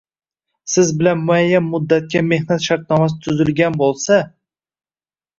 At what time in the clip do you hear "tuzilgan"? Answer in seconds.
3.27-3.77